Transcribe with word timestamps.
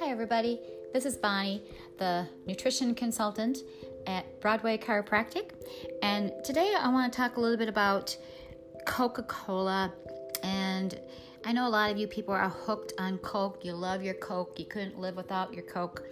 Hi, 0.00 0.10
everybody. 0.10 0.60
This 0.92 1.04
is 1.04 1.16
Bonnie, 1.16 1.60
the 1.98 2.24
nutrition 2.46 2.94
consultant 2.94 3.58
at 4.06 4.40
Broadway 4.40 4.78
Chiropractic. 4.78 5.50
And 6.02 6.32
today 6.44 6.72
I 6.78 6.88
want 6.88 7.12
to 7.12 7.16
talk 7.16 7.36
a 7.36 7.40
little 7.40 7.56
bit 7.56 7.68
about 7.68 8.16
Coca 8.86 9.24
Cola. 9.24 9.92
And 10.44 11.00
I 11.44 11.50
know 11.50 11.66
a 11.66 11.68
lot 11.68 11.90
of 11.90 11.98
you 11.98 12.06
people 12.06 12.32
are 12.32 12.48
hooked 12.48 12.92
on 13.00 13.18
Coke. 13.18 13.64
You 13.64 13.72
love 13.72 14.04
your 14.04 14.14
Coke. 14.14 14.56
You 14.56 14.66
couldn't 14.66 15.00
live 15.00 15.16
without 15.16 15.52
your 15.52 15.64
Coke. 15.64 16.04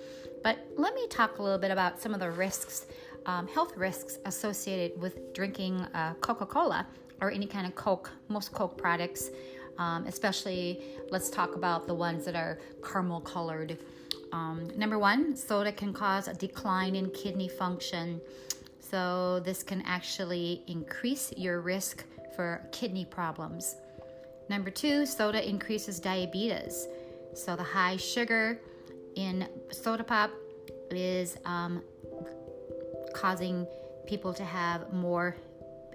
But 0.42 0.58
let 0.76 0.92
me 0.96 1.06
talk 1.06 1.38
a 1.38 1.42
little 1.42 1.58
bit 1.58 1.70
about 1.70 2.02
some 2.02 2.12
of 2.12 2.18
the 2.18 2.30
risks, 2.32 2.86
um, 3.26 3.46
health 3.46 3.76
risks 3.76 4.18
associated 4.24 5.00
with 5.00 5.32
drinking 5.32 5.80
uh, 5.94 6.14
Coca 6.14 6.46
Cola 6.46 6.88
or 7.20 7.30
any 7.30 7.46
kind 7.46 7.66
of 7.68 7.76
Coke, 7.76 8.10
most 8.28 8.52
Coke 8.52 8.76
products. 8.76 9.30
Um, 9.78 10.06
especially, 10.06 10.82
let's 11.10 11.30
talk 11.30 11.54
about 11.54 11.86
the 11.86 11.94
ones 11.94 12.24
that 12.24 12.34
are 12.34 12.58
caramel 12.82 13.20
colored. 13.20 13.78
Um, 14.32 14.70
number 14.76 14.98
one, 14.98 15.36
soda 15.36 15.72
can 15.72 15.92
cause 15.92 16.28
a 16.28 16.34
decline 16.34 16.96
in 16.96 17.10
kidney 17.10 17.48
function. 17.48 18.20
So, 18.80 19.40
this 19.40 19.62
can 19.62 19.82
actually 19.86 20.62
increase 20.66 21.32
your 21.36 21.60
risk 21.60 22.04
for 22.34 22.66
kidney 22.72 23.04
problems. 23.04 23.76
Number 24.48 24.70
two, 24.70 25.06
soda 25.06 25.46
increases 25.46 25.98
diabetes. 25.98 26.86
So, 27.34 27.56
the 27.56 27.62
high 27.62 27.96
sugar 27.96 28.60
in 29.16 29.48
soda 29.70 30.04
pop 30.04 30.30
is 30.90 31.36
um, 31.44 31.82
causing 33.14 33.66
people 34.06 34.32
to 34.34 34.44
have 34.44 34.92
more, 34.92 35.36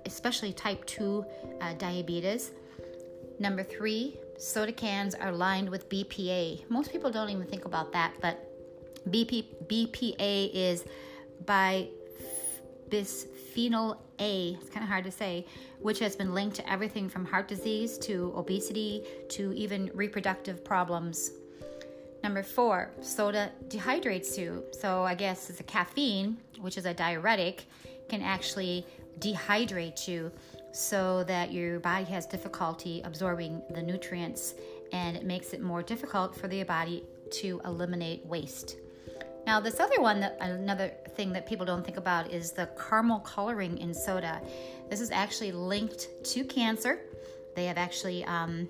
especially 0.06 0.52
type 0.52 0.84
2 0.86 1.26
uh, 1.62 1.74
diabetes. 1.74 2.52
Number 3.42 3.64
three, 3.64 4.20
soda 4.38 4.72
cans 4.72 5.16
are 5.16 5.32
lined 5.32 5.68
with 5.68 5.90
BPA. 5.90 6.70
Most 6.70 6.92
people 6.92 7.10
don't 7.10 7.32
even 7.32 7.48
think 7.48 7.66
about 7.66 7.92
that, 7.92 8.14
but 8.22 8.48
BP, 9.10 9.46
BPA 9.66 10.52
is 10.54 10.86
by 11.48 11.88
bisphenol 12.90 13.98
A, 14.20 14.56
it's 14.62 14.70
kind 14.70 14.84
of 14.84 14.90
hard 14.90 15.04
to 15.06 15.12
say, 15.12 15.48
which 15.80 15.98
has 15.98 16.16
been 16.16 16.36
linked 16.36 16.56
to 16.58 16.72
everything 16.72 17.10
from 17.10 17.26
heart 17.26 17.48
disease 17.48 17.98
to 17.98 18.32
obesity 18.36 19.04
to 19.30 19.52
even 19.54 19.90
reproductive 19.96 20.64
problems. 20.64 21.32
Number 22.24 22.44
four, 22.44 22.92
soda 23.02 23.52
dehydrates 23.70 24.38
you. 24.38 24.64
So 24.72 25.04
I 25.04 25.16
guess 25.16 25.50
it's 25.50 25.60
a 25.60 25.64
caffeine, 25.64 26.38
which 26.60 26.78
is 26.78 26.86
a 26.86 26.94
diuretic, 26.94 27.66
can 28.08 28.22
actually 28.22 28.86
dehydrate 29.18 30.08
you 30.08 30.32
so 30.72 31.24
that 31.26 31.52
your 31.52 31.80
body 31.80 32.06
has 32.06 32.26
difficulty 32.26 33.02
absorbing 33.04 33.62
the 33.72 33.82
nutrients 33.82 34.56
and 34.92 35.16
it 35.16 35.26
makes 35.26 35.54
it 35.54 35.62
more 35.62 35.82
difficult 35.82 36.36
for 36.36 36.48
the 36.48 36.64
body 36.64 37.04
to 37.32 37.62
eliminate 37.66 38.26
waste. 38.26 38.78
Now, 39.46 39.60
this 39.60 39.80
other 39.80 40.00
one, 40.00 40.24
another 40.40 40.92
thing 41.16 41.34
that 41.34 41.48
people 41.48 41.66
don't 41.66 41.84
think 41.84 41.98
about 41.98 42.32
is 42.32 42.52
the 42.52 42.70
caramel 42.78 43.20
coloring 43.20 43.78
in 43.80 43.94
soda. 43.94 44.42
This 44.90 45.02
is 45.02 45.10
actually 45.12 45.52
linked 45.52 46.08
to 46.26 46.44
cancer. 46.44 47.00
They 47.56 47.66
have 47.66 47.78
actually 47.78 48.24
um, 48.26 48.70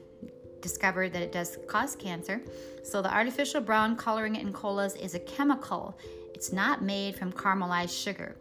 discovered 0.62 1.12
that 1.14 1.22
it 1.22 1.32
does 1.32 1.58
cause 1.68 1.96
cancer. 1.96 2.42
So, 2.84 3.02
the 3.02 3.14
artificial 3.14 3.62
brown 3.62 3.96
coloring 3.98 4.38
in 4.38 4.54
colas 4.54 4.96
is 4.96 5.14
a 5.14 5.20
chemical, 5.20 5.98
it's 6.34 6.54
not 6.54 6.82
made 6.82 7.16
from 7.16 7.32
caramelized 7.34 8.02
sugar. 8.02 8.36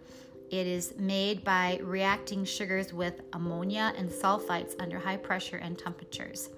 It 0.51 0.67
is 0.67 0.95
made 0.99 1.45
by 1.45 1.79
reacting 1.81 2.45
sugars 2.45 2.93
with 2.93 3.21
ammonia 3.33 3.93
and 3.97 4.11
sulfites 4.11 4.75
under 4.81 4.99
high 4.99 5.17
pressure 5.17 5.59
and 5.59 5.79
temperatures. 5.79 6.51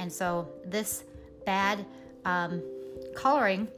And 0.00 0.10
so, 0.10 0.48
this 0.64 1.04
bad 1.44 1.84
um, 2.24 2.62
coloring 3.14 3.68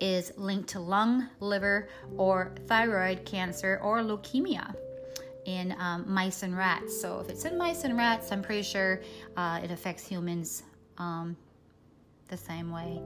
is 0.00 0.32
linked 0.36 0.68
to 0.70 0.80
lung, 0.80 1.28
liver, 1.40 1.88
or 2.16 2.52
thyroid 2.68 3.24
cancer 3.24 3.80
or 3.82 4.02
leukemia 4.02 4.72
in 5.46 5.74
um, 5.78 6.04
mice 6.06 6.44
and 6.44 6.56
rats. 6.56 7.00
So, 7.00 7.18
if 7.18 7.28
it's 7.30 7.44
in 7.44 7.58
mice 7.58 7.82
and 7.82 7.96
rats, 7.96 8.30
I'm 8.30 8.42
pretty 8.42 8.62
sure 8.62 9.00
uh, 9.36 9.60
it 9.64 9.72
affects 9.72 10.06
humans 10.06 10.62
um, 10.98 11.36
the 12.28 12.36
same 12.36 12.70
way. 12.70 13.00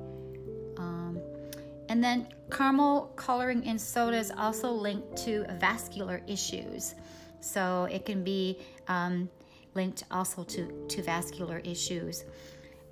And 1.92 2.02
then 2.02 2.28
caramel 2.50 3.12
coloring 3.16 3.64
in 3.64 3.78
soda 3.78 4.16
is 4.16 4.30
also 4.30 4.72
linked 4.72 5.14
to 5.24 5.44
vascular 5.60 6.22
issues. 6.26 6.94
So 7.42 7.86
it 7.92 8.06
can 8.06 8.24
be 8.24 8.60
um, 8.88 9.28
linked 9.74 10.04
also 10.10 10.42
to, 10.44 10.86
to 10.88 11.02
vascular 11.02 11.58
issues. 11.58 12.24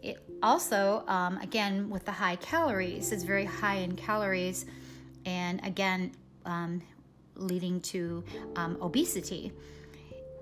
It 0.03 0.19
also, 0.43 1.03
um, 1.07 1.39
again, 1.39 1.89
with 1.89 2.05
the 2.05 2.13
high 2.13 2.37
calories, 2.37 3.11
is 3.11 3.25
very 3.25 3.47
high 3.47 3.77
in 3.77 3.97
calories, 3.97 4.67
and 5.25 5.65
again, 5.65 6.13
um, 6.45 6.83
leading 7.37 7.81
to 7.81 8.23
um, 8.57 8.77
obesity. 8.83 9.51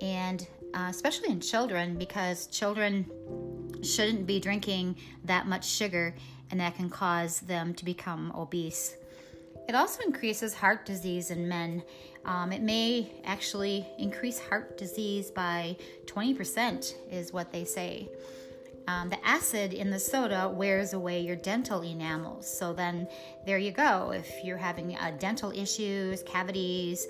And 0.00 0.44
uh, 0.74 0.88
especially 0.90 1.30
in 1.30 1.40
children, 1.40 1.96
because 1.96 2.48
children 2.48 3.06
shouldn't 3.84 4.26
be 4.26 4.40
drinking 4.40 4.96
that 5.26 5.46
much 5.46 5.64
sugar 5.64 6.12
and 6.50 6.60
that 6.60 6.76
can 6.76 6.90
cause 6.90 7.40
them 7.40 7.74
to 7.74 7.84
become 7.84 8.32
obese. 8.36 8.96
It 9.68 9.74
also 9.74 10.02
increases 10.02 10.54
heart 10.54 10.86
disease 10.86 11.30
in 11.30 11.46
men. 11.46 11.82
Um, 12.24 12.52
it 12.52 12.62
may 12.62 13.12
actually 13.24 13.86
increase 13.98 14.38
heart 14.38 14.78
disease 14.78 15.30
by 15.30 15.76
20%, 16.06 16.94
is 17.10 17.32
what 17.32 17.52
they 17.52 17.64
say. 17.64 18.08
Um, 18.86 19.10
the 19.10 19.22
acid 19.26 19.74
in 19.74 19.90
the 19.90 19.98
soda 19.98 20.48
wears 20.48 20.94
away 20.94 21.20
your 21.20 21.36
dental 21.36 21.82
enamels. 21.82 22.50
So 22.50 22.72
then 22.72 23.06
there 23.44 23.58
you 23.58 23.70
go. 23.70 24.12
If 24.12 24.42
you're 24.42 24.56
having 24.56 24.96
uh, 24.96 25.14
dental 25.18 25.50
issues, 25.50 26.22
cavities, 26.22 27.06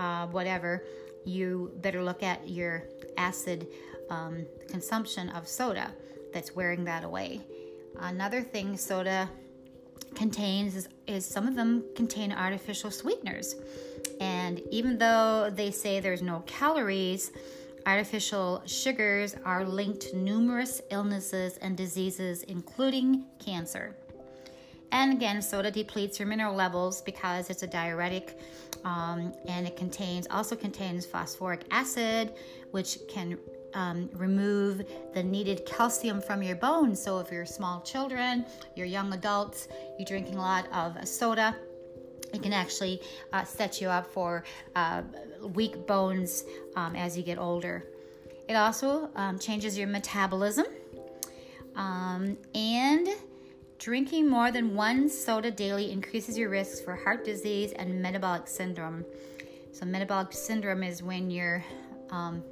uh, 0.00 0.26
whatever, 0.26 0.84
you 1.24 1.70
better 1.76 2.02
look 2.02 2.24
at 2.24 2.48
your 2.48 2.82
acid 3.16 3.68
um, 4.10 4.44
consumption 4.68 5.28
of 5.28 5.46
soda 5.46 5.92
that's 6.32 6.56
wearing 6.56 6.84
that 6.84 7.04
away. 7.04 7.40
Another 7.98 8.42
thing 8.42 8.76
soda 8.76 9.28
contains 10.14 10.74
is, 10.76 10.88
is, 11.06 11.26
some 11.26 11.46
of 11.46 11.54
them 11.54 11.84
contain 11.94 12.32
artificial 12.32 12.90
sweeteners. 12.90 13.54
And 14.20 14.60
even 14.70 14.98
though 14.98 15.50
they 15.54 15.70
say 15.70 16.00
there's 16.00 16.22
no 16.22 16.40
calories, 16.46 17.32
artificial 17.86 18.62
sugars 18.66 19.36
are 19.44 19.64
linked 19.64 20.00
to 20.02 20.16
numerous 20.16 20.80
illnesses 20.90 21.56
and 21.58 21.76
diseases, 21.76 22.42
including 22.44 23.24
cancer. 23.38 23.96
And 24.92 25.12
again, 25.12 25.40
soda 25.40 25.70
depletes 25.70 26.18
your 26.18 26.26
mineral 26.26 26.54
levels 26.54 27.00
because 27.02 27.48
it's 27.48 27.62
a 27.62 27.66
diuretic, 27.66 28.38
um, 28.84 29.32
and 29.46 29.66
it 29.66 29.76
contains 29.76 30.26
also 30.30 30.56
contains 30.56 31.06
phosphoric 31.06 31.64
acid, 31.70 32.32
which 32.72 32.98
can 33.08 33.38
um, 33.74 34.08
remove 34.14 34.82
the 35.14 35.22
needed 35.22 35.64
calcium 35.66 36.20
from 36.20 36.42
your 36.42 36.56
bones. 36.56 37.02
So, 37.02 37.18
if 37.18 37.30
you're 37.30 37.46
small 37.46 37.80
children, 37.80 38.44
you're 38.76 38.86
young 38.86 39.12
adults, 39.12 39.68
you're 39.98 40.06
drinking 40.06 40.36
a 40.36 40.40
lot 40.40 40.66
of 40.72 41.06
soda, 41.06 41.56
it 42.32 42.42
can 42.42 42.52
actually 42.52 43.00
uh, 43.32 43.44
set 43.44 43.80
you 43.80 43.88
up 43.88 44.06
for 44.06 44.44
uh, 44.76 45.02
weak 45.54 45.86
bones 45.86 46.44
um, 46.76 46.94
as 46.94 47.16
you 47.16 47.22
get 47.22 47.38
older. 47.38 47.84
It 48.48 48.54
also 48.54 49.10
um, 49.16 49.38
changes 49.38 49.76
your 49.78 49.88
metabolism. 49.88 50.66
Um, 51.76 52.36
and 52.54 53.08
drinking 53.78 54.28
more 54.28 54.50
than 54.50 54.74
one 54.74 55.08
soda 55.08 55.50
daily 55.50 55.90
increases 55.90 56.36
your 56.36 56.50
risks 56.50 56.80
for 56.80 56.94
heart 56.94 57.24
disease 57.24 57.72
and 57.72 58.02
metabolic 58.02 58.46
syndrome. 58.46 59.04
So, 59.72 59.86
metabolic 59.86 60.32
syndrome 60.32 60.82
is 60.82 61.02
when 61.02 61.30
you're 61.30 61.64
um, 62.10 62.42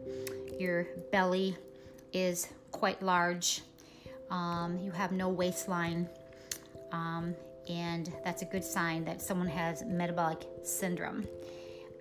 your 0.58 0.86
belly 1.12 1.56
is 2.12 2.48
quite 2.72 3.02
large, 3.02 3.62
um, 4.30 4.78
you 4.78 4.90
have 4.90 5.12
no 5.12 5.28
waistline, 5.28 6.08
um, 6.92 7.34
and 7.68 8.12
that's 8.24 8.42
a 8.42 8.44
good 8.46 8.64
sign 8.64 9.04
that 9.04 9.20
someone 9.20 9.48
has 9.48 9.84
metabolic 9.84 10.46
syndrome. 10.62 11.26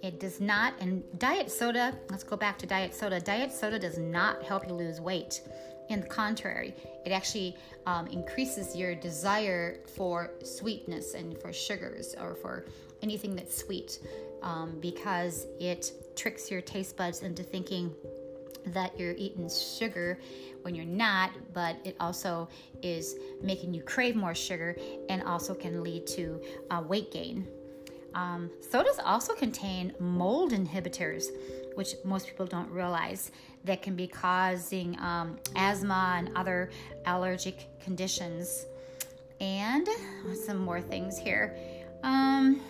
It 0.03 0.19
does 0.19 0.39
not, 0.39 0.73
and 0.79 1.03
diet 1.19 1.51
soda, 1.51 1.97
let's 2.09 2.23
go 2.23 2.37
back 2.37 2.57
to 2.59 2.65
diet 2.65 2.93
soda. 2.93 3.19
Diet 3.19 3.51
soda 3.51 3.79
does 3.79 3.97
not 3.97 4.43
help 4.43 4.67
you 4.67 4.73
lose 4.73 5.01
weight. 5.01 5.41
In 5.89 6.01
the 6.01 6.07
contrary, 6.07 6.75
it 7.05 7.11
actually 7.11 7.55
um, 7.85 8.07
increases 8.07 8.75
your 8.75 8.93
desire 8.93 9.79
for 9.95 10.31
sweetness 10.43 11.13
and 11.13 11.37
for 11.37 11.51
sugars 11.53 12.13
or 12.21 12.35
for 12.35 12.65
anything 13.01 13.35
that's 13.35 13.57
sweet 13.57 13.99
um, 14.43 14.77
because 14.81 15.47
it 15.59 15.91
tricks 16.15 16.51
your 16.51 16.61
taste 16.61 16.97
buds 16.97 17.21
into 17.21 17.41
thinking 17.41 17.93
that 18.73 18.99
you're 18.99 19.13
eating 19.13 19.49
sugar 19.49 20.19
when 20.61 20.75
you're 20.75 20.85
not, 20.85 21.31
but 21.53 21.77
it 21.83 21.95
also 21.99 22.49
is 22.81 23.15
making 23.41 23.73
you 23.73 23.81
crave 23.81 24.15
more 24.15 24.35
sugar 24.35 24.75
and 25.09 25.23
also 25.23 25.53
can 25.53 25.83
lead 25.83 26.05
to 26.07 26.41
uh, 26.71 26.83
weight 26.85 27.11
gain. 27.11 27.47
Um, 28.13 28.49
sodas 28.61 28.99
also 29.03 29.33
contain 29.33 29.93
mold 29.99 30.51
inhibitors, 30.51 31.25
which 31.75 31.95
most 32.03 32.27
people 32.27 32.45
don't 32.45 32.69
realize, 32.71 33.31
that 33.65 33.81
can 33.81 33.95
be 33.95 34.07
causing 34.07 34.97
um, 34.99 35.37
asthma 35.55 36.15
and 36.17 36.31
other 36.35 36.71
allergic 37.05 37.67
conditions. 37.81 38.65
And 39.39 39.87
some 40.45 40.57
more 40.57 40.81
things 40.81 41.17
here. 41.17 41.55
Um, 42.01 42.61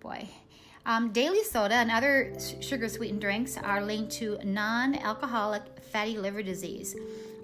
boy. 0.00 0.28
Um, 0.86 1.12
daily 1.12 1.42
soda 1.42 1.74
and 1.74 1.90
other 1.90 2.32
sugar 2.60 2.88
sweetened 2.88 3.22
drinks 3.22 3.56
are 3.56 3.82
linked 3.82 4.12
to 4.14 4.38
non 4.44 4.94
alcoholic 4.96 5.62
fatty 5.80 6.18
liver 6.18 6.42
disease, 6.42 6.94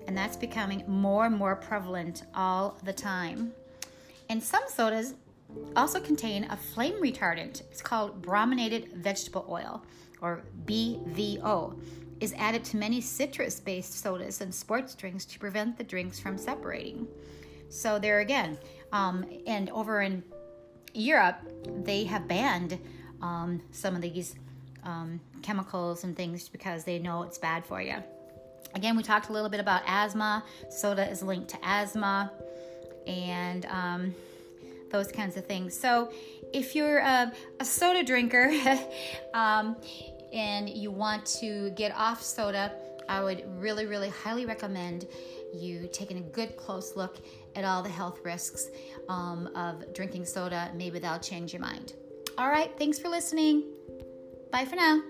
and 0.07 0.17
that's 0.17 0.37
becoming 0.37 0.85
more 0.87 1.25
and 1.25 1.37
more 1.37 1.57
prevalent 1.57 2.25
all 2.35 2.79
the 2.85 2.93
time. 2.93 3.53
And 4.29 4.43
some 4.43 4.65
sodas 4.69 5.15
also 5.75 6.01
contain 6.01 6.45
a 6.51 6.57
flame 6.57 7.03
retardant. 7.03 7.63
It's 7.71 7.81
called 7.81 8.21
brominated 8.21 8.93
vegetable 8.93 9.47
oil, 9.49 9.83
or 10.21 10.43
BVO. 10.67 11.81
Is 12.21 12.35
added 12.37 12.63
to 12.67 12.77
many 12.77 13.01
citrus 13.01 13.59
based 13.59 13.99
sodas 13.99 14.43
and 14.43 14.55
sports 14.55 14.95
drinks 14.95 15.25
to 15.25 15.39
prevent 15.39 15.79
the 15.79 15.85
drinks 15.85 16.21
from 16.21 16.37
separating. 16.37 17.09
So, 17.71 17.99
there 17.99 18.21
again, 18.21 18.59
um, 18.93 19.25
and 19.47 19.71
over 19.71 20.03
in 20.03 20.23
Europe, 20.93 21.39
they 21.83 22.05
have 22.05 22.29
banned 22.29 22.79
um, 23.23 23.63
some 23.73 23.95
of 23.95 24.03
these 24.03 24.35
um, 24.85 25.21
chemicals 25.43 26.05
and 26.05 26.17
things 26.17 26.49
because 26.49 26.85
they 26.85 26.99
know 26.99 27.23
it's 27.23 27.39
bad 27.39 27.65
for 27.65 27.81
you. 27.81 27.97
Again, 28.75 28.97
we 28.97 29.03
talked 29.03 29.29
a 29.29 29.33
little 29.33 29.49
bit 29.49 29.61
about 29.61 29.83
asthma. 29.87 30.45
Soda 30.71 31.09
is 31.09 31.23
linked 31.23 31.49
to 31.51 31.59
asthma 31.63 32.33
and 33.07 33.67
um, 33.67 34.15
those 34.91 35.11
kinds 35.11 35.37
of 35.37 35.47
things. 35.47 35.79
So, 35.79 36.13
if 36.53 36.75
you're 36.75 36.99
a, 36.99 37.33
a 37.61 37.65
soda 37.65 38.03
drinker 38.03 38.53
um, 39.35 39.77
and 40.33 40.69
you 40.69 40.91
want 40.91 41.27
to 41.41 41.71
get 41.71 41.95
off 41.95 42.23
soda, 42.23 42.73
I 43.09 43.23
would 43.23 43.45
really, 43.61 43.87
really 43.87 44.09
highly 44.09 44.47
recommend 44.47 45.07
you 45.55 45.89
taking 45.93 46.19
a 46.19 46.21
good 46.21 46.57
close 46.57 46.97
look 46.97 47.19
at 47.57 47.65
all 47.65 47.83
the 47.83 47.89
health 47.89 48.21
risks 48.25 48.69
um, 49.09 49.49
of 49.57 49.93
drinking 49.95 50.25
soda. 50.25 50.71
Maybe 50.75 50.99
that'll 51.01 51.19
change 51.19 51.53
your 51.53 51.63
mind. 51.63 51.95
All 52.39 52.49
right, 52.49 52.71
thanks 52.79 52.99
for 52.99 53.09
listening. 53.09 53.65
Bye 54.51 54.65
for 54.65 54.77
now. 54.77 55.03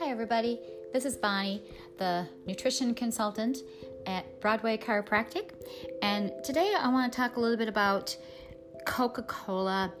Hi, 0.00 0.10
everybody. 0.10 0.60
This 0.92 1.04
is 1.04 1.16
Bonnie, 1.16 1.62
the 1.98 2.26
nutrition 2.46 2.94
consultant 2.94 3.58
at 4.06 4.40
Broadway 4.40 4.76
Chiropractic. 4.76 5.50
And 6.02 6.32
today 6.44 6.74
I 6.78 6.88
want 6.88 7.12
to 7.12 7.16
talk 7.16 7.36
a 7.36 7.40
little 7.40 7.56
bit 7.56 7.68
about 7.68 8.16
Coca 8.86 9.22
Cola. 9.22 9.92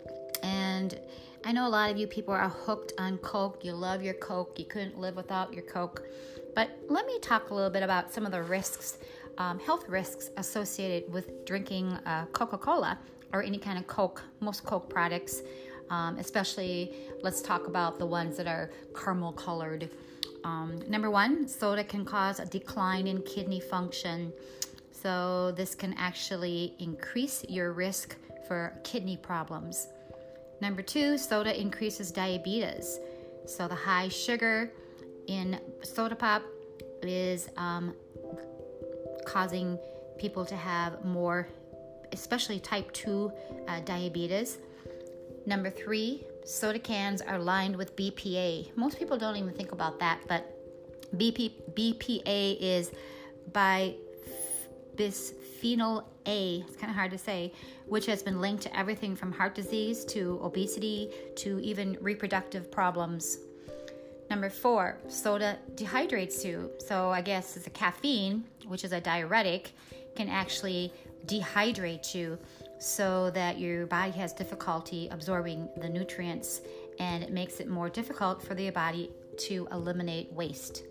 And 0.42 0.98
I 1.44 1.52
know 1.52 1.66
a 1.66 1.68
lot 1.68 1.90
of 1.90 1.96
you 1.96 2.06
people 2.06 2.34
are 2.34 2.48
hooked 2.48 2.92
on 2.98 3.18
Coke. 3.18 3.64
You 3.64 3.72
love 3.72 4.02
your 4.02 4.14
Coke. 4.14 4.58
You 4.58 4.64
couldn't 4.64 4.98
live 4.98 5.16
without 5.16 5.52
your 5.52 5.64
Coke. 5.64 6.02
But 6.54 6.78
let 6.88 7.06
me 7.06 7.18
talk 7.18 7.50
a 7.50 7.54
little 7.54 7.70
bit 7.70 7.82
about 7.82 8.12
some 8.12 8.24
of 8.24 8.32
the 8.32 8.42
risks, 8.42 8.98
um, 9.38 9.58
health 9.58 9.88
risks 9.88 10.30
associated 10.36 11.12
with 11.12 11.44
drinking 11.44 11.92
uh, 12.06 12.26
Coca 12.26 12.58
Cola 12.58 12.98
or 13.32 13.42
any 13.42 13.58
kind 13.58 13.78
of 13.78 13.86
Coke, 13.86 14.22
most 14.40 14.64
Coke 14.64 14.88
products. 14.88 15.42
Um, 15.90 16.16
especially, 16.18 16.94
let's 17.22 17.42
talk 17.42 17.66
about 17.66 17.98
the 17.98 18.06
ones 18.06 18.36
that 18.36 18.46
are 18.46 18.70
caramel 18.94 19.32
colored. 19.32 19.90
Um, 20.44 20.80
number 20.88 21.10
one, 21.10 21.48
soda 21.48 21.82
can 21.84 22.04
cause 22.04 22.38
a 22.38 22.46
decline 22.46 23.06
in 23.06 23.22
kidney 23.22 23.60
function. 23.60 24.32
So, 24.92 25.52
this 25.52 25.74
can 25.74 25.94
actually 25.98 26.74
increase 26.78 27.44
your 27.48 27.72
risk 27.72 28.16
for 28.46 28.78
kidney 28.84 29.16
problems. 29.16 29.88
Number 30.60 30.80
two, 30.80 31.18
soda 31.18 31.58
increases 31.58 32.10
diabetes. 32.10 32.98
So, 33.46 33.68
the 33.68 33.74
high 33.74 34.08
sugar 34.08 34.70
in 35.26 35.58
soda 35.82 36.14
pop 36.14 36.42
is 37.02 37.48
um, 37.56 37.94
causing 39.26 39.78
people 40.18 40.44
to 40.44 40.56
have 40.56 41.04
more, 41.04 41.48
especially 42.12 42.60
type 42.60 42.92
2 42.92 43.32
uh, 43.68 43.80
diabetes. 43.80 44.58
Number 45.46 45.70
three, 45.70 46.24
soda 46.44 46.78
cans 46.78 47.20
are 47.20 47.38
lined 47.38 47.76
with 47.76 47.94
BPA. 47.96 48.74
Most 48.76 48.98
people 48.98 49.18
don't 49.18 49.36
even 49.36 49.52
think 49.52 49.72
about 49.72 49.98
that, 50.00 50.20
but 50.28 50.50
BP, 51.16 51.52
BPA 51.74 52.56
is 52.60 52.90
by 53.52 53.94
bisphenol 54.96 56.04
A, 56.26 56.64
it's 56.66 56.76
kind 56.76 56.90
of 56.90 56.96
hard 56.96 57.10
to 57.10 57.18
say, 57.18 57.52
which 57.86 58.06
has 58.06 58.22
been 58.22 58.40
linked 58.40 58.62
to 58.62 58.78
everything 58.78 59.16
from 59.16 59.32
heart 59.32 59.54
disease 59.54 60.04
to 60.06 60.40
obesity 60.42 61.10
to 61.36 61.60
even 61.60 61.98
reproductive 62.00 62.70
problems. 62.70 63.38
Number 64.34 64.50
four, 64.50 64.98
soda 65.06 65.56
dehydrates 65.76 66.44
you. 66.44 66.72
So 66.84 67.10
I 67.10 67.20
guess 67.20 67.56
a 67.68 67.70
caffeine, 67.70 68.42
which 68.66 68.82
is 68.82 68.90
a 68.90 69.00
diuretic, 69.00 69.70
can 70.16 70.28
actually 70.28 70.92
dehydrate 71.26 72.16
you 72.16 72.36
so 72.80 73.30
that 73.30 73.60
your 73.60 73.86
body 73.86 74.10
has 74.10 74.32
difficulty 74.32 75.06
absorbing 75.12 75.68
the 75.76 75.88
nutrients 75.88 76.62
and 76.98 77.22
it 77.22 77.30
makes 77.30 77.60
it 77.60 77.68
more 77.68 77.88
difficult 77.88 78.42
for 78.42 78.56
the 78.56 78.70
body 78.70 79.12
to 79.38 79.68
eliminate 79.70 80.32
waste. 80.32 80.82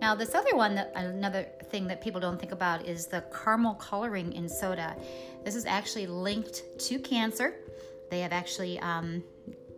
Now, 0.00 0.16
this 0.16 0.34
other 0.34 0.56
one, 0.56 0.78
another 0.96 1.46
thing 1.70 1.86
that 1.86 2.00
people 2.02 2.20
don't 2.20 2.40
think 2.40 2.50
about 2.50 2.84
is 2.84 3.06
the 3.06 3.22
caramel 3.32 3.74
coloring 3.74 4.32
in 4.32 4.48
soda. 4.48 4.96
This 5.44 5.54
is 5.54 5.66
actually 5.66 6.08
linked 6.08 6.64
to 6.80 6.98
cancer. 6.98 7.54
They 8.10 8.18
have 8.18 8.32
actually 8.32 8.80
um, 8.80 9.22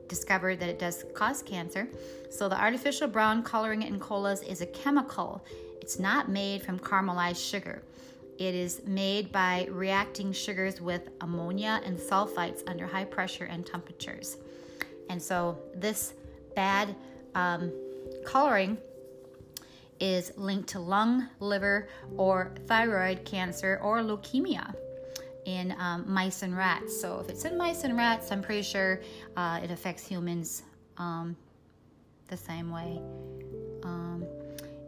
discovered 0.09 0.61
that 0.61 0.69
it 0.69 0.79
does 0.79 1.05
cause 1.15 1.43
cancer. 1.43 1.89
So, 2.31 2.49
the 2.49 2.61
artificial 2.61 3.09
brown 3.09 3.43
coloring 3.43 3.83
in 3.83 3.99
colas 3.99 4.43
is 4.43 4.61
a 4.61 4.67
chemical. 4.67 5.45
It's 5.81 5.99
not 5.99 6.29
made 6.29 6.63
from 6.63 6.79
caramelized 6.79 7.49
sugar. 7.49 7.83
It 8.39 8.55
is 8.55 8.83
made 8.85 9.31
by 9.31 9.69
reacting 9.71 10.33
sugars 10.33 10.81
with 10.81 11.09
ammonia 11.21 11.81
and 11.85 11.99
sulfites 11.99 12.63
under 12.67 12.87
high 12.87 13.05
pressure 13.05 13.45
and 13.45 13.65
temperatures. 13.65 14.39
And 15.09 15.23
so, 15.23 15.59
this 15.75 16.15
bad 16.57 16.95
um, 17.35 17.73
coloring 18.25 18.79
is 20.01 20.33
linked 20.37 20.69
to 20.71 20.81
lung, 20.81 21.29
liver, 21.41 21.89
or 22.17 22.55
thyroid 22.67 23.25
cancer 23.25 23.81
or 23.83 24.01
leukemia 24.01 24.75
in 25.45 25.75
um, 25.79 26.05
mice 26.07 26.43
and 26.43 26.57
rats. 26.57 27.01
So 27.01 27.21
if 27.21 27.29
it's 27.29 27.45
in 27.45 27.57
mice 27.57 27.85
and 27.85 27.97
rats, 27.97 28.31
I'm 28.33 28.43
pretty 28.43 28.63
sure 28.63 29.01
uh, 29.37 29.61
it 29.63 29.71
affects 29.71 30.07
humans 30.07 30.63
um, 30.99 31.37
the 32.29 32.37
same 32.37 32.71
way. 32.71 33.01
Um, 33.83 34.25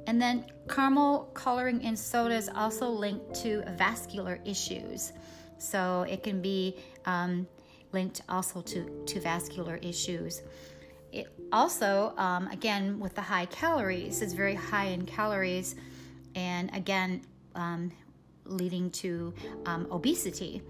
and 0.07 0.21
then 0.23 0.47
caramel 0.69 1.31
coloring 1.35 1.83
in 1.83 1.97
soda 1.97 2.35
is 2.35 2.49
also 2.55 2.89
linked 2.89 3.35
to 3.43 3.63
vascular 3.77 4.41
issues. 4.45 5.13
So 5.59 6.07
it 6.09 6.23
can 6.23 6.41
be 6.41 6.77
um, 7.07 7.47
linked 7.93 8.23
also 8.29 8.61
to, 8.63 9.05
to 9.07 9.21
vascular 9.21 9.77
issues. 9.83 10.43
It 11.13 11.29
also, 11.53 12.13
um, 12.17 12.49
again, 12.49 13.01
with 13.01 13.15
the 13.15 13.23
high 13.23 13.47
calories, 13.47 14.23
it's 14.23 14.33
very 14.33 14.55
high 14.55 14.87
in 14.87 15.07
calories. 15.07 15.77
And 16.35 16.75
again, 16.75 17.23
um, 17.55 17.91
leading 18.49 18.91
to 18.91 19.33
um, 19.67 19.87
obesity. 19.91 20.63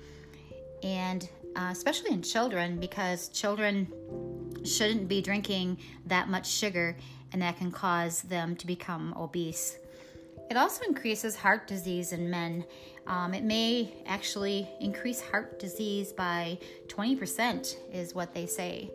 And 0.82 1.28
uh, 1.56 1.68
especially 1.70 2.12
in 2.12 2.22
children, 2.22 2.78
because 2.78 3.28
children 3.28 3.88
shouldn't 4.64 5.08
be 5.08 5.22
drinking 5.22 5.78
that 6.06 6.28
much 6.28 6.50
sugar, 6.50 6.96
and 7.32 7.40
that 7.42 7.56
can 7.56 7.70
cause 7.70 8.22
them 8.22 8.54
to 8.56 8.66
become 8.66 9.14
obese. 9.16 9.78
It 10.50 10.56
also 10.56 10.84
increases 10.84 11.34
heart 11.34 11.66
disease 11.66 12.12
in 12.12 12.30
men. 12.30 12.64
Um, 13.06 13.34
it 13.34 13.42
may 13.42 13.94
actually 14.06 14.68
increase 14.80 15.20
heart 15.20 15.58
disease 15.58 16.12
by 16.12 16.58
20%, 16.88 17.76
is 17.92 18.14
what 18.14 18.34
they 18.34 18.46
say. 18.46 18.90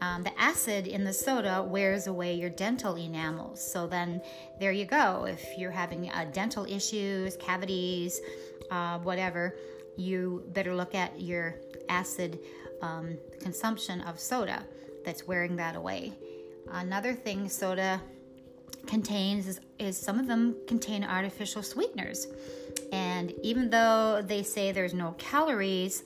Um, 0.00 0.22
the 0.22 0.38
acid 0.40 0.86
in 0.86 1.02
the 1.04 1.12
soda 1.12 1.66
wears 1.68 2.06
away 2.06 2.34
your 2.34 2.50
dental 2.50 2.96
enamels. 2.96 3.60
So 3.60 3.86
then 3.86 4.22
there 4.60 4.72
you 4.72 4.84
go. 4.84 5.24
If 5.24 5.44
you're 5.58 5.72
having 5.72 6.08
uh, 6.10 6.26
dental 6.32 6.64
issues, 6.64 7.36
cavities, 7.36 8.20
uh, 8.70 8.98
whatever, 9.00 9.56
you 9.96 10.44
better 10.48 10.74
look 10.74 10.94
at 10.94 11.20
your 11.20 11.56
acid 11.88 12.38
um, 12.82 13.18
consumption 13.40 14.00
of 14.02 14.20
soda 14.20 14.64
that's 15.04 15.26
wearing 15.26 15.56
that 15.56 15.74
away. 15.74 16.12
Another 16.70 17.14
thing 17.14 17.48
soda 17.48 18.00
contains 18.86 19.48
is, 19.48 19.60
is 19.78 19.96
some 19.98 20.18
of 20.18 20.26
them 20.26 20.56
contain 20.66 21.02
artificial 21.02 21.62
sweeteners. 21.62 22.28
And 22.92 23.32
even 23.42 23.70
though 23.70 24.22
they 24.24 24.42
say 24.42 24.70
there's 24.72 24.94
no 24.94 25.12
calories, 25.18 26.04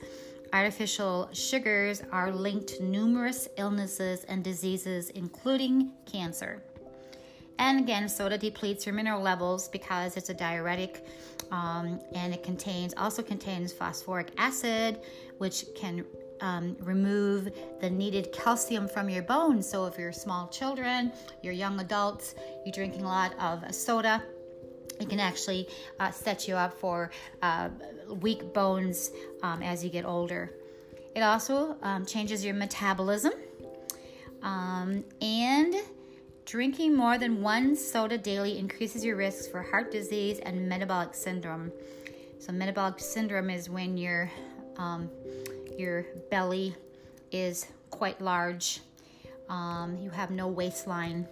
Artificial 0.53 1.29
sugars 1.33 2.03
are 2.11 2.31
linked 2.31 2.67
to 2.67 2.83
numerous 2.83 3.47
illnesses 3.57 4.23
and 4.25 4.43
diseases, 4.43 5.09
including 5.09 5.89
cancer. 6.05 6.61
And 7.57 7.79
again, 7.79 8.07
soda 8.07 8.37
depletes 8.37 8.85
your 8.85 8.93
mineral 8.93 9.19
levels 9.19 9.67
because 9.67 10.15
it's 10.15 10.29
a 10.29 10.33
diuretic, 10.33 11.07
um, 11.51 11.99
and 12.13 12.35
it 12.35 12.43
contains 12.43 12.93
also 12.97 13.23
contains 13.23 13.73
phosphoric 13.73 14.29
acid, 14.37 14.99
which 15.39 15.65
can 15.75 16.05
um, 16.41 16.75
remove 16.81 17.49
the 17.81 17.89
needed 17.89 18.31
calcium 18.31 18.87
from 18.87 19.09
your 19.09 19.23
bones. 19.23 19.67
So, 19.67 19.87
if 19.87 19.97
you're 19.97 20.11
small 20.11 20.49
children, 20.49 21.11
you're 21.41 21.53
young 21.53 21.79
adults, 21.79 22.35
you're 22.63 22.73
drinking 22.73 23.01
a 23.01 23.07
lot 23.07 23.33
of 23.39 23.73
soda, 23.73 24.21
it 24.99 25.09
can 25.09 25.19
actually 25.19 25.67
uh, 25.99 26.11
set 26.11 26.47
you 26.47 26.55
up 26.55 26.73
for 26.73 27.11
uh, 27.41 27.69
weak 28.21 28.53
bones 28.53 29.11
um, 29.41 29.61
as 29.61 29.83
you 29.83 29.89
get 29.89 30.05
older. 30.05 30.51
It 31.15 31.21
also 31.21 31.77
um, 31.81 32.05
changes 32.05 32.43
your 32.43 32.53
metabolism. 32.53 33.33
Um, 34.41 35.03
and 35.21 35.75
drinking 36.45 36.95
more 36.95 37.17
than 37.17 37.41
one 37.41 37.75
soda 37.75 38.17
daily 38.17 38.57
increases 38.57 39.05
your 39.05 39.15
risks 39.15 39.47
for 39.47 39.61
heart 39.61 39.91
disease 39.91 40.39
and 40.39 40.67
metabolic 40.67 41.13
syndrome. 41.15 41.71
So, 42.39 42.51
metabolic 42.51 42.99
syndrome 42.99 43.49
is 43.49 43.69
when 43.69 43.97
your 43.97 44.29
um, 44.77 45.09
your 45.77 46.05
belly 46.29 46.75
is 47.31 47.67
quite 47.89 48.19
large, 48.21 48.81
um, 49.49 49.97
you 49.97 50.09
have 50.09 50.29
no 50.29 50.47
waistline, 50.47 51.27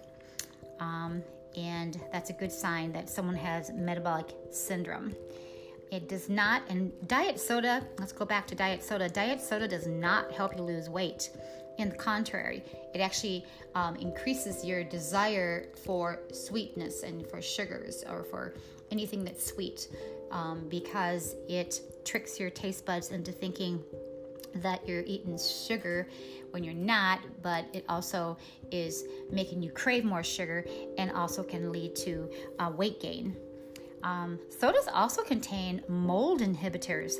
um, 0.80 1.22
and 1.56 2.00
that's 2.12 2.30
a 2.30 2.32
good 2.32 2.52
sign 2.52 2.92
that 2.92 3.08
someone 3.08 3.36
has 3.36 3.70
metabolic 3.72 4.30
syndrome. 4.50 5.14
It 5.90 6.08
does 6.08 6.28
not, 6.28 6.62
and 6.68 6.90
diet 7.06 7.38
soda, 7.38 7.86
let's 7.98 8.12
go 8.12 8.24
back 8.24 8.46
to 8.46 8.54
diet 8.54 8.82
soda. 8.82 9.08
Diet 9.08 9.40
soda 9.40 9.68
does 9.68 9.86
not 9.86 10.32
help 10.32 10.56
you 10.56 10.62
lose 10.62 10.88
weight. 10.88 11.30
In 11.78 11.90
the 11.90 11.96
contrary, 11.96 12.62
it 12.94 13.00
actually 13.00 13.44
um, 13.74 13.96
increases 13.96 14.64
your 14.64 14.84
desire 14.84 15.68
for 15.84 16.20
sweetness 16.32 17.02
and 17.02 17.26
for 17.26 17.42
sugars 17.42 18.04
or 18.08 18.24
for 18.24 18.54
anything 18.90 19.24
that's 19.24 19.44
sweet 19.44 19.88
um, 20.30 20.66
because 20.68 21.34
it 21.48 21.80
tricks 22.04 22.38
your 22.40 22.50
taste 22.50 22.84
buds 22.86 23.10
into 23.10 23.32
thinking 23.32 23.82
that 24.56 24.86
you're 24.86 25.02
eating 25.02 25.38
sugar 25.38 26.08
when 26.50 26.62
you're 26.62 26.74
not, 26.74 27.20
but 27.42 27.66
it 27.72 27.84
also 27.88 28.36
is 28.70 29.04
making 29.30 29.62
you 29.62 29.70
crave 29.70 30.04
more 30.04 30.22
sugar 30.22 30.64
and 30.98 31.10
also 31.12 31.42
can 31.42 31.72
lead 31.72 31.96
to 31.96 32.30
uh, 32.58 32.70
weight 32.76 33.00
gain. 33.00 33.36
Um, 34.02 34.38
sodas 34.50 34.88
also 34.92 35.22
contain 35.22 35.82
mold 35.88 36.40
inhibitors, 36.40 37.14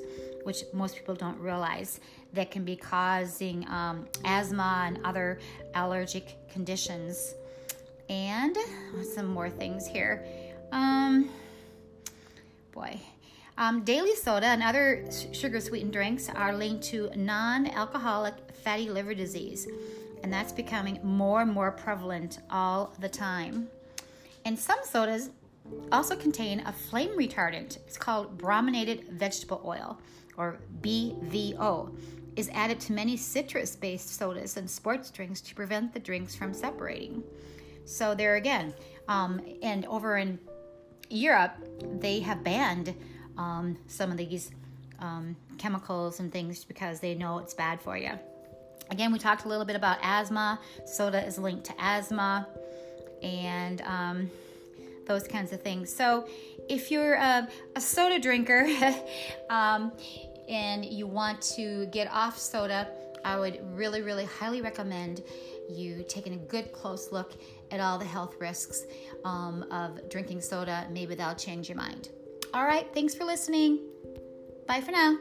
which 0.45 0.65
most 0.73 0.97
people 0.97 1.15
don't 1.15 1.39
realize 1.39 2.01
that 2.33 2.51
can 2.51 2.65
be 2.65 2.77
causing 2.77 3.67
um, 3.69 4.07
asthma 4.25 4.85
and 4.87 4.99
other 5.05 5.39
allergic 5.75 6.37
conditions. 6.51 7.35
And 8.09 8.57
some 9.15 9.27
more 9.27 9.49
things 9.49 9.87
here. 9.87 10.27
Um, 10.73 11.31
boy. 12.73 13.01
Um, 13.59 13.85
daily 13.85 14.15
soda 14.15 14.47
and 14.47 14.63
other 14.63 15.05
sugar 15.33 15.61
sweetened 15.61 15.93
drinks 15.93 16.29
are 16.31 16.55
linked 16.55 16.85
to 16.85 17.11
non 17.15 17.67
alcoholic 17.67 18.35
fatty 18.65 18.89
liver 18.89 19.15
disease, 19.15 19.69
and 20.23 20.33
that's 20.33 20.53
becoming 20.53 20.99
more 21.03 21.43
and 21.43 21.53
more 21.53 21.71
prevalent 21.71 22.39
all 22.51 22.95
the 23.01 23.09
time. 23.09 23.69
And 24.45 24.59
some 24.59 24.79
sodas 24.85 25.31
also 25.91 26.17
contain 26.17 26.61
a 26.61 26.73
flame 26.73 27.11
retardant. 27.11 27.77
It's 27.87 27.99
called 27.99 28.39
brominated 28.39 29.09
vegetable 29.11 29.63
oil, 29.65 29.99
or 30.37 30.59
BVO. 30.81 31.95
Is 32.35 32.49
added 32.55 32.81
to 32.81 32.95
many 32.95 33.19
citrus 33.19 33.77
based 33.77 34.17
sodas 34.17 34.57
and 34.57 34.69
sports 34.71 35.11
drinks 35.11 35.43
to 35.43 35.55
prevent 35.55 35.93
the 35.93 36.01
drinks 36.01 36.35
from 36.35 36.55
separating. 36.55 37.23
So, 37.85 38.15
there 38.15 38.37
again, 38.37 38.73
um, 39.07 39.43
and 39.63 39.85
over 39.85 40.17
in 40.17 40.39
Europe, 41.11 41.53
they 42.01 42.21
have 42.21 42.43
banned 42.43 42.95
um, 43.39 43.77
some 43.87 44.11
of 44.11 44.17
these 44.17 44.51
um, 44.99 45.37
chemicals 45.59 46.21
and 46.21 46.33
things 46.33 46.65
because 46.65 47.01
they 47.01 47.15
know 47.15 47.39
it's 47.39 47.55
bad 47.55 47.81
for 47.81 47.97
you. 47.97 48.13
Again, 48.91 49.13
we 49.13 49.19
talked 49.19 49.45
a 49.45 49.49
little 49.49 49.65
bit 49.65 49.77
about 49.77 49.99
asthma. 50.03 50.61
Soda 50.85 51.25
is 51.25 51.39
linked 51.39 51.65
to 51.65 51.75
asthma 51.79 52.47
and 53.23 53.81
um, 53.83 54.31
those 55.07 55.27
kinds 55.27 55.53
of 55.53 55.63
things. 55.63 55.95
So, 55.95 56.29
if 56.69 56.91
you're 56.91 57.15
a, 57.15 57.49
a 57.75 57.81
soda 57.81 58.19
drinker 58.19 58.69
um, 59.51 59.93
and 60.49 60.85
you 60.85 61.07
want 61.07 61.41
to 61.57 61.87
get 61.87 62.09
off 62.13 62.39
soda, 62.39 62.89
I 63.25 63.39
would 63.39 63.61
really, 63.77 64.03
really 64.03 64.25
highly 64.25 64.61
recommend 64.61 65.23
you 65.71 66.05
taking 66.09 66.35
a 66.35 66.37
good 66.37 66.73
close 66.73 67.13
look 67.13 67.33
at 67.71 67.81
all 67.81 67.99
the 67.99 68.05
health 68.05 68.35
risks 68.39 68.85
um, 69.25 69.65
of 69.71 70.09
drinking 70.11 70.41
soda. 70.41 70.87
Maybe 70.91 71.15
that'll 71.15 71.35
change 71.35 71.69
your 71.69 71.79
mind. 71.79 72.11
All 72.55 72.65
right, 72.65 72.87
thanks 72.93 73.15
for 73.15 73.25
listening. 73.25 73.81
Bye 74.67 74.81
for 74.81 74.93
now. 74.93 75.17